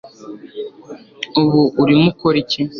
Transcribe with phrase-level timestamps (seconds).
[1.41, 2.61] ubu urimo ukora iki